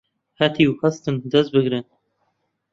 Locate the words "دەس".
1.31-1.47